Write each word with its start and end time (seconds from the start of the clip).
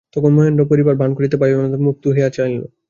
তখন 0.13 0.31
মহেন্দ্র 0.33 0.63
আর 0.63 0.69
পড়িবার 0.71 0.95
ভান 1.01 1.11
করিতে 1.17 1.35
পারিল 1.41 1.57
না–মুখ 1.63 1.95
তুলিয়া 2.03 2.29
চাহিল। 2.35 2.63